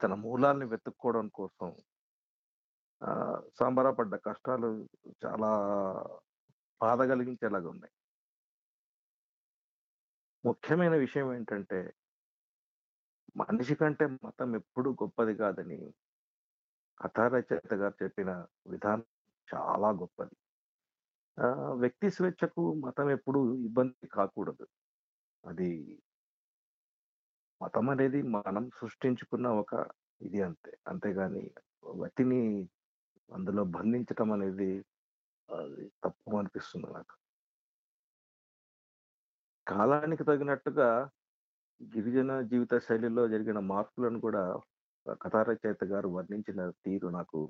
[0.00, 1.68] తన మూలాల్ని వెతుక్కోవడం కోసం
[3.02, 3.10] ఆ,
[4.26, 4.88] కష్టాలు
[5.26, 5.50] చాలా
[6.80, 7.90] బాధ కలిగించేలాగా ఉన్నాయి.
[10.44, 11.78] ముఖ్యమైన విషయం ఏంటంటే
[13.36, 15.78] మనిషి కంటే మతం ఎప్పుడు గొప్పది కాదని
[16.98, 18.30] కథారచయిత గారు చెప్పిన
[18.66, 19.04] విధానం
[19.48, 20.36] చాలా గొప్పది.
[21.38, 24.66] ఆ, వ్యక్తి స్వేచ్ఛకు మతం ఎప్పుడు ఇబ్బంది కాకూడదు.
[25.44, 25.70] అది
[27.60, 29.72] మతం అనేది మనం సృష్టించుకున్న ఒక
[30.20, 30.72] ఇది అంతే.
[30.88, 31.44] అంతేగాని
[31.94, 32.40] వ్యక్తిని
[33.30, 34.70] అందులో బంధించటం అనేది
[35.48, 37.14] అది తప్పు అనిపిస్తుంది నాకు.
[39.66, 40.88] కాలానికి తగినట్టుగా
[41.80, 44.42] గిరిజన జీవిత శైలిలో జరిగిన మార్పులను కూడా
[45.22, 47.40] కథా రచయిత గారు వర్ణించిన తీరు నాకు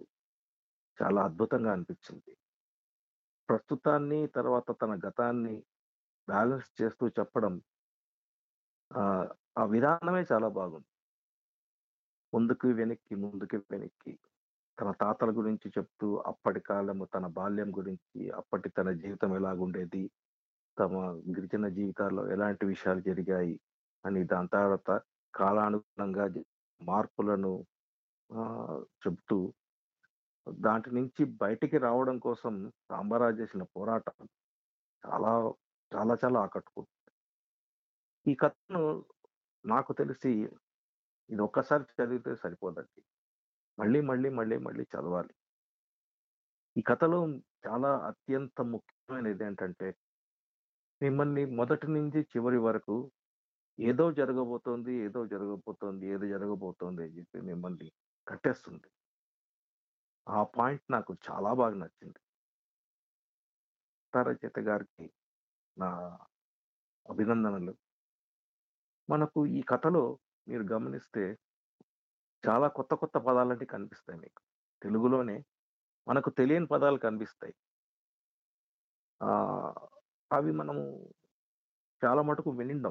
[0.98, 2.32] చాలా అద్భుతంగా అనిపించింది.
[3.48, 5.56] ప్రస్తుతాన్ని తర్వాత తన గతాన్ని
[6.28, 7.54] బ్యాలెన్స్ చేస్తూ చెప్పడం
[8.90, 9.02] ఆ
[9.56, 10.88] ఆ విధానమే చాలా బాగుంది.
[12.32, 14.12] ముందుకు వెనక్కి ముందుకు వెనక్కి.
[14.78, 20.02] తన తాతల గురించి చెప్తూ అప్పటి కాలము తన బాల్యం గురించి అప్పటి తన జీవితం ఎలాగుండేది
[20.76, 20.94] తమ
[21.28, 23.54] గిరిజన జీవితాల్లో ఎలాంటి విషయాలు జరిగాయి
[24.04, 24.90] అని దాని తర్వాత
[25.34, 26.26] కాలానుగుణంగా
[26.80, 27.52] మార్పులను
[29.02, 29.38] చెబుతూ
[30.46, 32.54] దాంట్ నుంచి బయటికి రావడం కోసం
[32.90, 34.16] సాంబరాజ్ చేసిన పోరాటం
[35.04, 35.32] చాలా
[35.92, 36.92] చాలా చాలా ఆకట్టుకుంటుంది
[38.26, 38.80] ఈ కథను
[39.66, 40.30] నాకు తెలిసి
[41.30, 43.02] ఇది ఒక్కసారి చదివితే సరిపోదండి.
[43.78, 45.34] మళ్ళీ మళ్ళీ మళ్ళీ మళ్ళీ చదవాలి.
[46.76, 47.28] ఈ కథలో
[47.66, 49.96] చాలా అత్యంత ముఖ్యమైనది ఏంటంటే
[51.02, 53.12] మిమ్మల్ని మొదటి నుంచి చివరి వరకు
[53.80, 57.92] ఏదో జరగబోతోంది ఏదో జరగబోతోంది ఏదో జరగబోతోంది అని చెప్పి మిమ్మల్ని
[58.28, 58.88] కట్టేస్తుంది.
[60.28, 62.18] ఆ పాయింట్ నాకు చాలా బాగా నచ్చింది.
[64.14, 65.06] రచయిత గారికి
[65.78, 66.18] నా
[67.06, 67.74] అభినందనలు.
[69.10, 70.18] మనకు ఈ కథలో
[70.48, 71.38] మీరు గమనిస్తే
[72.48, 74.40] చాలా కొత్త కొత్త పదాలంటే కనిపిస్తాయి మీకు.
[74.82, 75.44] తెలుగులోనే
[76.08, 77.54] మనకు తెలియని పదాలు కనిపిస్తాయి.
[80.32, 80.82] అవి మనము
[82.04, 82.90] చాలా మటుకు వినిండం.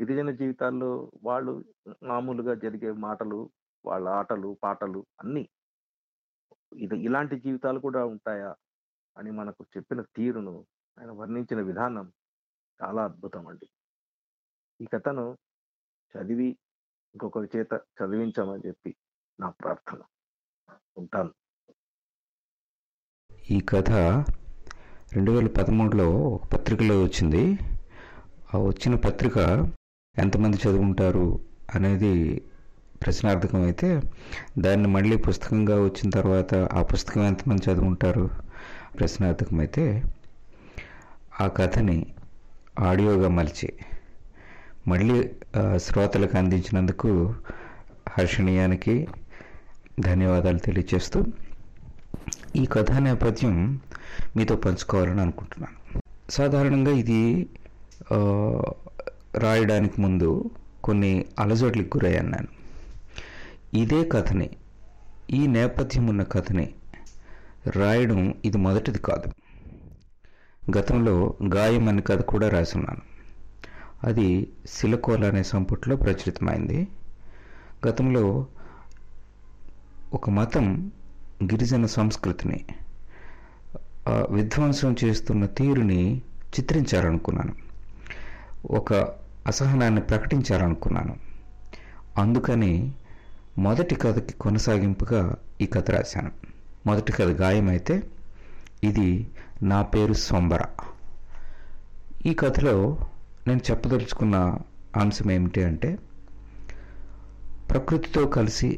[0.00, 1.64] గిరిజన జీవితాల్లో వాళ్ళు
[2.02, 3.50] మామూలుగా జరిగే మాటలు
[3.84, 5.48] వాళ్ళ ఆటలు పాటలు అన్నీ
[6.76, 8.54] ఇది ఇలాంటి జీవితాలు కూడా ఉంటాయా
[9.18, 10.66] అని మనకు చెప్పిన తీరును
[10.98, 12.12] ఆయన వర్ణించిన విధానం
[12.82, 13.68] చాలా అద్భుతం అండి.
[14.80, 15.38] ఈ కథను
[16.14, 16.48] చదివి
[17.14, 18.96] ఇంకొకరి చేత చదివించమని చెప్పి
[19.40, 20.02] నా ప్రార్థన.
[20.98, 21.32] ఉంటాను.
[23.50, 23.90] ఈ కథ
[25.12, 27.58] రెండు వేల పదమూడులో ఒక పత్రికలో వచ్చింది.
[28.54, 29.38] ఆ వచ్చిన పత్రిక
[30.18, 31.40] ఎంతమంది చదువుకుంటారు
[31.74, 32.42] అనేది
[33.02, 34.00] ప్రశ్నార్థకం అయితే
[34.58, 38.28] దాన్ని మళ్ళీ పుస్తకంగా వచ్చిన తర్వాత ఆ పుస్తకం ఎంతమంది చదువుకుంటారు
[38.98, 40.02] ప్రశ్నార్థకం అయితే
[41.40, 42.14] ఆ కథని
[42.78, 43.68] ఆడియోగా మలిచి
[44.90, 45.18] మళ్ళీ
[45.76, 47.10] శ్రోతలకు అందించినందుకు
[48.08, 48.94] హర్షణీయానికి
[50.00, 51.18] ధన్యవాదాలు తెలియజేస్తూ
[52.56, 53.54] ఈ కథా నేపథ్యం
[54.36, 55.76] మీతో పంచుకోవాలని అనుకుంటున్నాను.
[56.30, 57.20] సాధారణంగా ఇది
[59.38, 60.30] రాయడానికి ముందు
[60.84, 62.48] కొన్ని అలజడులకు గురయ్యాను
[63.78, 64.48] ఇదే కథని
[65.30, 66.66] ఈ నేపథ్యం ఉన్న కథని
[67.76, 69.28] రాయడం ఇది మొదటిది కాదు.
[70.78, 71.14] గతంలో
[71.54, 73.02] గాయం అనే కథ కూడా రాసున్నాను.
[74.04, 76.88] అది సిలకోల అనే సంపుట్లో ప్రచురితమైంది.
[77.88, 78.46] గతంలో
[80.12, 80.92] ఒక మతం
[81.44, 82.64] గిరిజన సంస్కృతిని
[84.08, 87.54] విధ్వంసం చేస్తున్న తీరుని చిత్రించాలనుకున్నాను.
[88.66, 88.94] ఒక
[89.46, 91.16] అసహనాన్ని ప్రకటించాలనుకున్నాను.
[92.18, 92.92] అందుకని
[93.58, 96.30] మొదటి కథకి కొనసాగింపుగా ఈ కథ రాశాను.
[96.86, 98.02] మొదటి కథ గాయమైతే
[98.84, 99.30] ఇది
[99.62, 100.64] నా పేరు సొంబర.
[102.26, 102.98] ఈ కథలో
[103.48, 104.36] నేను చెప్పదలుచుకున్న
[104.96, 105.90] అంశం ఏమిటి అంటే
[107.68, 108.70] ప్రకృతితో కలిసి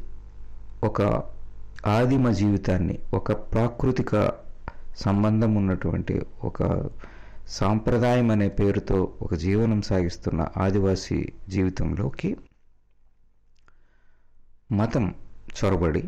[0.82, 1.00] ఒక
[1.90, 4.14] ఆదిమ జీవితాన్ని ఒక ప్రాకృతిక
[4.96, 6.62] సంబంధం ఉన్నటువంటి ఒక
[7.50, 12.30] సాంప్రదాయం అనే పేరుతో ఒక జీవనం సాగిస్తున్న ఆదివాసీ జీవితంలోకి
[14.70, 15.06] మతం
[15.58, 16.02] చొరబడి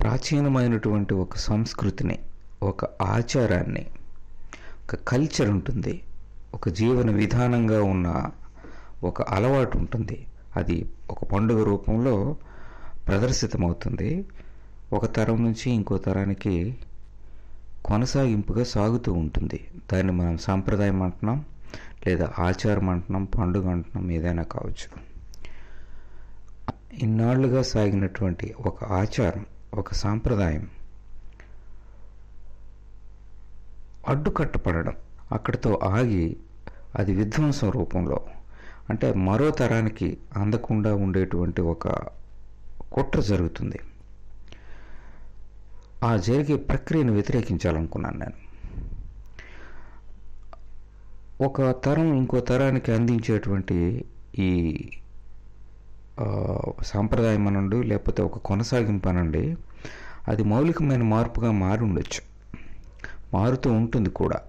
[0.00, 2.16] ప్రాచీనమైనటువంటి ఒక సంస్కృతిని
[2.62, 3.84] ఒక ఆచారాన్ని
[4.88, 6.02] ఒక కల్చర్ ఉంటుంది.
[6.54, 8.30] ఒక జీవన విధానంగా ఉన్న
[9.04, 10.26] ఒక అలవాటు ఉంటుంది.
[10.56, 12.36] అది ఒక పండుగ రూపంలో
[13.08, 14.26] ప్రదర్శితమవుతుంది.
[14.92, 16.78] ఒక తరం నుంచి ఇంకో తరానికి
[17.84, 19.68] కొనసాగింపుగా సాగుతూ ఉంటుంది.
[19.92, 21.44] దాన్ని మనం సాంప్రదాయం అంటున్నాం
[22.06, 25.08] లేదా ఆచారం అంటున్నాం పండుగ అంటున్నాం ఏదైనా కావచ్చు.
[26.92, 30.68] ఇన్నాళ్ళుగా సాగినటువంటి ఒక ఆచారం ఒక సాంప్రదాయం
[34.08, 34.92] అడ్డుకట్టపడడం
[35.32, 36.36] అక్కడితో ఆగి
[36.96, 38.20] అది విధ్వంసం రూపంలో.
[38.90, 41.88] అంటే మరో తరానికి అందకుండా ఉండేటువంటి ఒక
[42.92, 43.80] కుట్ర జరుగుతుంది.
[46.04, 48.48] ఆ జరిగే ప్రక్రియను వ్యతిరేకించాలనుకున్నాను నేను.
[51.44, 54.04] ఒక తరం ఇంకో తరానికి అందించేటువంటి
[54.38, 54.50] ఈ
[56.82, 59.56] సాంప్రదాయం అనండి లేకపోతే ఒక కొనసాగింపు అనండి
[60.28, 62.27] అది మౌలికమైన మార్పుగా మారి ఉండొచ్చు.
[63.34, 64.40] మారుతూ ఉంటుంది కూడా.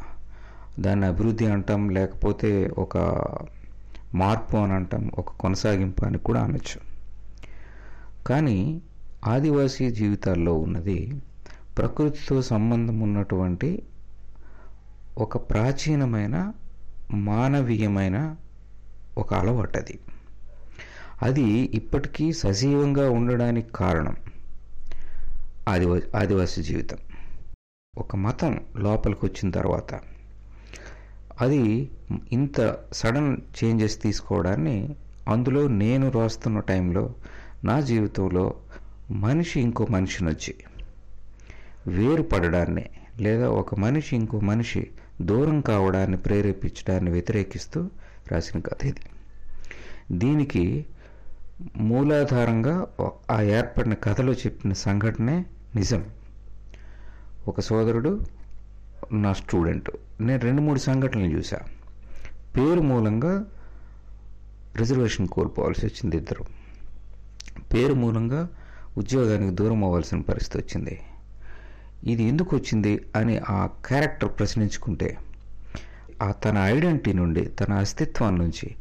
[0.80, 2.98] దాన్ని అభివృద్ధి అంటాం లేకపోతే ఒక
[4.16, 6.82] మార్పు అని అంటాం ఒక కొనసాగింపు అని కూడా అనొచ్చు.
[8.28, 8.82] కానీ
[9.28, 11.22] ఆదివాసీ జీవితాల్లో ఉన్నది
[11.78, 13.84] ప్రకృతితో సంబంధం ఉన్నటువంటి
[15.18, 16.54] ఒక ప్రాచీనమైన
[17.14, 18.36] మానవీయమైన
[19.18, 20.00] ఒక అలవాటు అది.
[21.22, 21.44] అది
[21.74, 24.16] ఇప్పటికీ సజీవంగా ఉండడానికి కారణం
[25.68, 26.98] ఆదివా ఆదివాసీ జీవితం.
[28.00, 30.00] ఒక మతం లోపలికి వచ్చిన తర్వాత
[31.42, 31.90] అది
[32.32, 34.96] ఇంత సడన్ చేంజెస్ తీసుకోవడాన్ని
[35.28, 37.16] అందులో నేను రాస్తున్న టైంలో
[37.64, 38.46] నా జీవితంలో
[39.12, 40.54] మనిషి ఇంకో మనిషిని వచ్చి
[41.88, 42.86] వేరుపడడాన్ని
[43.20, 44.88] లేదా ఒక మనిషి ఇంకో మనిషి
[45.22, 47.90] దూరం కావడాన్ని ప్రేరేపించడాన్ని వ్యతిరేకిస్తూ
[48.32, 49.02] రాసిన కథ ఇది.
[50.12, 50.86] దీనికి
[51.76, 52.88] మూలాధారంగా
[53.32, 55.46] ఆ ఏర్పడిన కథలో చెప్పిన సంఘటనే
[55.76, 56.06] నిజం.
[57.50, 58.22] ఒక సోదరుడు
[59.12, 59.90] నా స్టూడెంట్.
[60.22, 61.58] నేను రెండు మూడు సంఘటనలు చూసా
[62.58, 63.46] పేరు మూలంగా
[64.76, 66.46] రిజర్వేషన్ కోల్పోవాల్సి వచ్చింది ఇద్దరు.
[67.74, 68.48] పేరు మూలంగా
[68.98, 71.00] ఉద్యోగానికి దూరం అవ్వాల్సిన పరిస్థితి వచ్చింది.
[72.12, 75.18] ఇది ఎందుకు వచ్చింది అని ఆ క్యారెక్టర్ ప్రశ్నించుకుంటే
[76.24, 78.76] ఆ తన ఐడెంటిటీ నుండి తన అస్తిత్వం నుంచి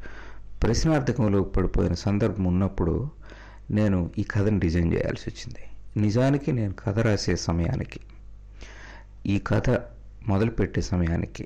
[0.63, 3.11] ప్రశ్నార్థకంలో పడిపోయిన సందర్భం ఉన్నప్పుడు
[3.71, 5.61] నేను ఈ కథను డిజైన్ చేయాల్సి వచ్చింది.
[6.01, 8.01] నిజానికి నేను కథ రాసే సమయానికి.
[9.29, 9.69] ఈ కథ
[10.27, 11.45] మొదలుపెట్టే సమయానికి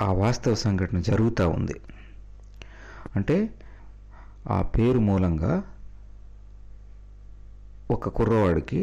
[0.00, 1.76] ఆ వాస్తవ సంఘటన జరుగుతూ ఉంది.
[3.14, 3.36] అంటే
[4.46, 5.52] ఆ పేరు మూలంగా
[7.90, 8.80] ఒక కుర్రవాడికి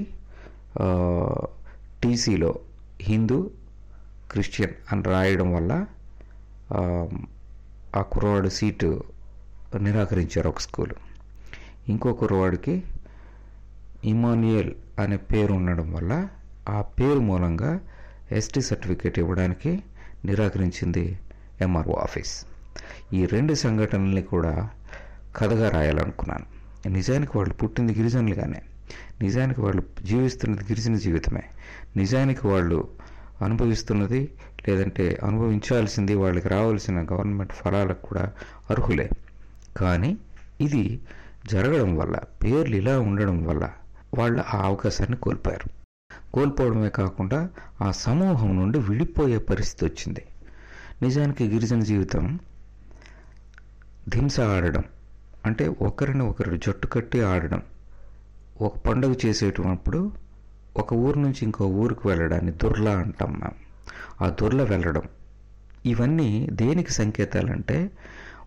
[2.03, 2.51] టీసీలో
[3.01, 3.39] హిందూ
[4.31, 5.71] క్రిస్టియన్ అని రాయడం వల్ల
[6.73, 6.81] ఆ,
[8.03, 8.89] కుర్రవాడు సీటు
[9.77, 10.93] నిరాకరించారు ఒక స్కూల్.
[11.87, 12.75] ఇంకో కుర్రవాడికి
[14.03, 16.11] ఇమాన్యుయల్ అనే పేరు ఉండడం వల్ల
[16.69, 17.71] ఆ పేరు మూలంగా
[18.31, 19.83] ఎస్టీ సర్టిఫికేట్ ఇవ్వడానికి
[20.25, 21.19] నిరాకరించింది
[21.61, 22.45] ఎంఆర్ఓ ఆఫీస్
[23.13, 24.69] ఈ రెండు సంఘటనల్ని కూడా
[25.35, 26.59] కథగా రాయాలనుకున్నాను.
[26.89, 28.61] నిజానికి వాళ్ళు పుట్టింది గిరిజనులుగానే
[29.21, 31.43] నిజానికి వాళ్ళు జీవిస్తున్నది గిరిజన జీవితమే.
[31.97, 32.87] నిజానికి వాళ్ళు
[33.41, 34.31] అనుభవిస్తున్నది
[34.67, 38.33] లేదంటే అనుభవించాల్సింది వాళ్ళకి రావాల్సిన గవర్నమెంట్ ఫలాలకు కూడా
[38.69, 39.09] అర్హులే.
[39.77, 40.17] కానీ
[40.61, 40.99] ఇది
[41.51, 43.69] జరగడం వల్ల పేర్లు ఇలా ఉండడం వల్ల
[44.17, 45.78] వాళ్ళు ఆ అవకాశాన్ని కోల్పోయారు.
[46.33, 47.49] కోల్పోవడమే కాకుండా
[47.81, 50.25] ఆ సమూహం నుండి విడిపోయే పరిస్థితి వచ్చింది.
[51.01, 52.39] నిజానికి గిరిజన జీవితం
[54.09, 54.83] ధింస ఆడడం
[55.45, 57.61] అంటే ఒకరిని ఒకరు జట్టు కట్టి ఆడడం
[58.61, 60.11] ఒక పండుగ చేసేటప్పుడు
[60.77, 63.55] ఒక ఊరు నుంచి ఇంకో ఊరికి వెళ్ళడాన్ని దుర్లా అంటాం మేము.
[64.23, 65.01] ఆ దుర్ల వెళ్ళడం
[65.85, 67.91] ఇవన్నీ దేనికి సంకేతాలంటే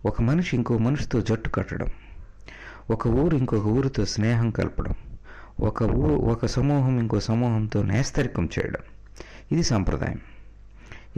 [0.05, 1.87] ఒక మనిషి ఇంకో మనిషితో జట్టు కట్టడం
[2.89, 4.93] ఒక ఊరు ఇంకొక ఊరితో స్నేహం కలపడం
[5.59, 8.81] ఒక ఊ ఒక సమూహం ఇంకో సమూహంతో నేస్తరికం చేయడం.
[9.51, 10.19] ఇది సాంప్రదాయం.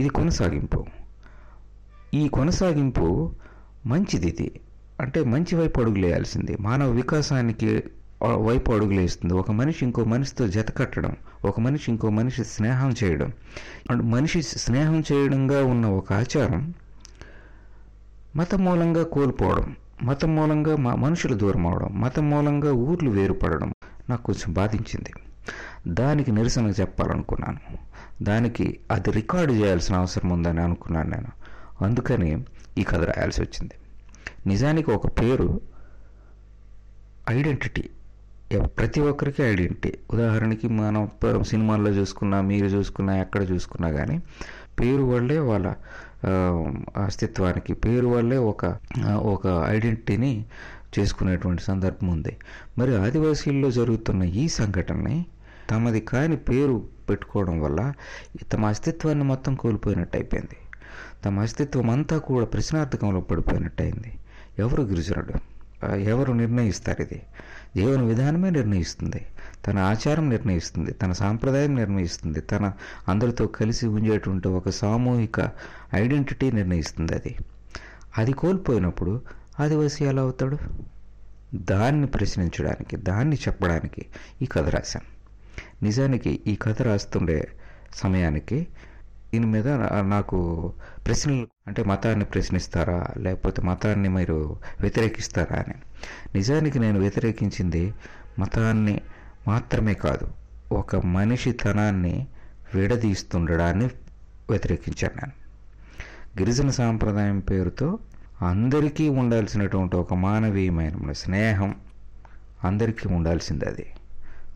[0.00, 0.86] ఇది కొనసాగింపు.
[2.14, 3.32] ఈ కొనసాగింపు
[3.86, 4.60] మంచిది ఇది.
[5.00, 7.82] అంటే మంచి వైపు అడుగులేయాల్సింది మానవ వికాసానికి
[8.34, 13.32] వైపు అడుగులేస్తుంది ఒక మనిషి ఇంకో మనిషితో జత కట్టడం ఒక మనిషి ఇంకో మనిషి స్నేహం చేయడం.
[13.90, 16.74] అండ్ మనిషి స్నేహం చేయడంగా ఉన్న ఒక ఆచారం
[18.36, 23.72] మతం మూలంగా కోల్పోవడం మతం మూలంగా మనుషులు దూరం అవడం మతం మూలంగా ఊర్లు వేరుపడడం
[24.10, 25.12] నాకు కొంచెం బాధించింది.
[25.88, 27.60] దానికి నిరసన చెప్పాలనుకున్నాను.
[28.24, 31.30] దానికి అది రికార్డు చేయాల్సిన అవసరం ఉందని అనుకున్నాను నేను.
[31.84, 32.44] అందుకని
[32.78, 33.74] ఈ కథ రాయాల్సి వచ్చింది.
[34.46, 35.60] నిజానికి ఒక పేరు
[37.30, 37.84] ఐడెంటిటీ.
[38.64, 39.98] ప్రతి ఒక్కరికి ఐడెంటిటీ.
[40.10, 41.10] ఉదాహరణకి మనం
[41.42, 44.18] సినిమాల్లో చూసుకున్నా మీరు చూసుకున్నా ఎక్కడ చూసుకున్నా కానీ
[44.80, 45.74] పేరు వల్లే వాళ్ళ
[47.04, 48.64] అస్తిత్వానికి పేరు వల్లే ఒక
[49.06, 50.44] ఒక ఐడెంటిటీని
[50.98, 52.36] చేసుకునేటువంటి సందర్భం ఉంది.
[52.78, 55.26] మరి ఆదివాసీల్లో జరుగుతున్న ఈ సంఘటనని
[55.70, 57.92] తమది కాని పేరు పెట్టుకోవడం వల్ల
[58.52, 60.56] తమ అస్తిత్వాన్ని మొత్తం కోల్పోయినట్టు అయిపోయింది
[61.24, 64.12] తమ అస్తిత్వం అంతా కూడా ప్రశ్నార్థకంలో పడిపోయినట్టు అయింది
[64.58, 65.56] ఎవరు గిరిజనుడు?
[65.94, 67.22] ఎవరు నిర్ణయిస్తారు ఇది?
[67.76, 69.26] జీవన విధానమే నిర్ణయిస్తుంది.
[69.66, 70.92] తన ఆచారం నిర్ణయిస్తుంది.
[70.92, 72.40] తన సాంప్రదాయం నిర్ణయిస్తుంది.
[72.40, 72.72] తన
[73.08, 75.50] అందరితో కలిసి ఉండేటువంటి ఒక సామూహిక
[75.94, 77.36] ఐడెంటిటీ నిర్ణయిస్తుంది అది.
[78.18, 79.20] అది కోల్పోయినప్పుడు
[79.60, 80.56] ఆదివాసీ ఎలా అవుతాడు?
[81.54, 84.02] దాన్ని ప్రశ్నించడానికి దాన్ని చెప్పడానికి
[84.42, 85.08] ఈ కథ రాశాను
[85.84, 87.38] నిజానికి ఈ కథ రాస్తుండే
[87.94, 88.58] సమయానికి
[89.34, 89.68] దీని మీద
[90.08, 90.38] నాకు
[91.06, 94.36] ప్రశ్నలు అంటే మతాన్ని ప్రశ్నిస్తారా లేకపోతే మతాన్ని మీరు
[94.80, 95.74] వ్యతిరేకిస్తారా అని.
[96.34, 97.94] నిజానికి నేను వ్యతిరేకించింది
[98.38, 98.96] మతాన్ని
[99.48, 100.26] మాత్రమే కాదు
[100.72, 102.14] ఒక మనిషి తనాన్ని
[102.74, 103.86] విడదీస్తుండడాన్ని
[104.50, 105.34] వ్యతిరేకించాను నేను.
[106.40, 107.88] గిరిజన సాంప్రదాయం పేరుతో
[108.40, 111.76] అందరికీ ఉండాల్సినటువంటి ఒక మానవీయమైన స్నేహం
[112.64, 113.86] అందరికీ ఉండాల్సింది అది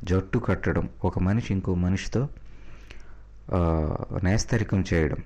[0.04, 2.28] జట్టు కట్టడం ఒక మనిషి ఇంకో మనిషితో
[4.22, 5.16] నేస్తరికం చేయడం.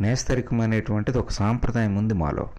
[0.00, 2.50] నేస్తరికం అనేటువంటిది ఒక సాంప్రదాయం ఉంది మాలో.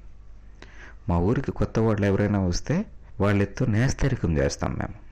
[1.09, 2.85] మా ఊరికి కొత్త వాళ్ళు ఎవరైనా వస్తే
[3.19, 5.04] వాళ్ళతో నేస్తరికం చేస్తాం మేము.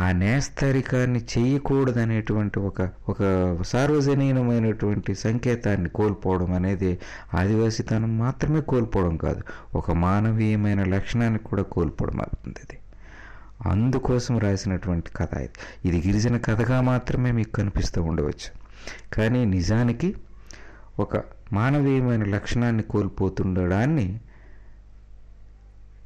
[0.00, 3.20] ఆ నేస్తరికాన్ని చేయకూడదనేటువంటి ఒక ఒక
[3.62, 6.98] సార్వజనీనమైనటువంటి సంకేతాన్ని కోల్పోవడం అనేది
[7.34, 9.42] ఆదివాసీతనం మాత్రమే కోల్పోవడం కాదు
[9.74, 12.78] ఒక మానవీయమైన లక్షణాన్ని కూడా కోల్పోవడం అవుతుంది ఇది.
[13.68, 15.88] అందుకోసం రాసినటువంటి కథ ఇది.
[15.88, 18.48] ఇది గిరిజన కథగా మాత్రమే మీకు కనిపిస్తూ ఉండవచ్చు.
[19.12, 20.16] కానీ నిజానికి
[20.98, 21.22] ఒక
[21.52, 24.20] మానవీయమైన లక్షణాన్ని కోల్పోతుండడాన్ని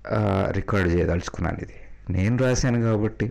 [0.06, 1.74] రికార్డు రికార్డ్ చేయదలుచుకున్నాను ఇది.
[2.10, 3.26] నేను రాశాను కాబట్టి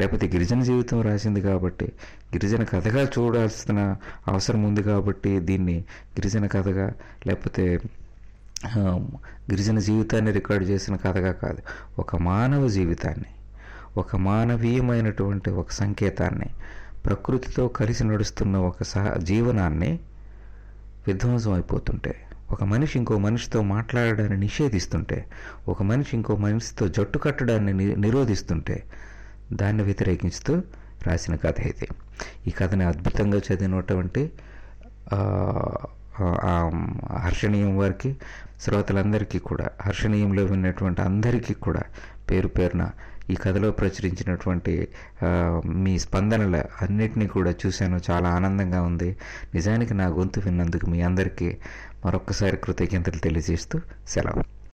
[0.00, 1.86] లేకపోతే గిరిజన జీవితం రాసింది కాబట్టి
[2.32, 3.80] గిరిజన కథగా చూడాల్సిన
[4.26, 5.76] అవసరం ఉంది కాబట్టి దీన్ని
[6.16, 6.86] గిరిజన కథగా
[7.26, 7.64] లేకపోతే
[9.50, 11.62] గిరిజన జీవితాన్ని రికార్డు చేసిన కథగా కాదు
[11.98, 13.30] ఒక మానవ జీవితాన్ని
[13.96, 16.48] ఒక మానవీయమైనటువంటి ఒక సంకేతాన్ని
[17.04, 19.90] ప్రకృతితో కలిసి నడుస్తున్న ఒక సహ జీవనాన్ని
[21.06, 22.12] విధ్వంసం అయిపోతుంటే
[22.54, 25.18] ఒక మనిషి ఇంకో మనిషితో మాట్లాడడాన్ని నిషేధిస్తుంటే
[25.68, 28.76] ఒక మనిషి ఇంకో మనిషితో జట్టు కట్టడాన్ని ని- నిరోధిస్తుంటే
[29.52, 30.52] దాన్ని వ్యతిరేకిస్తూ
[31.06, 31.86] రాసిన కథ ఇది.
[32.46, 34.22] ఈ కథని అద్భుతంగా చదివినటువంటి
[37.18, 38.10] హర్షణీయం వారికి
[38.60, 41.82] శ్రోతలందరికీ కూడా హర్షణీయంలో విన్నటువంటి అందరికీ కూడా
[42.30, 42.84] పేరు పేరున
[43.30, 44.88] ఈ కథలో ప్రచురించినటువంటి
[45.66, 48.00] మీ స్పందనల అన్నిటినీ కూడా చూశాను.
[48.10, 49.16] చాలా ఆనందంగా ఉంది.
[49.54, 51.56] నిజానికి నా గొంతు విన్నందుకు మీ అందరికీ
[52.06, 54.54] మరొక్కసారి కృతజ్ఞతలు తెలియజేస్తూ సెలవు.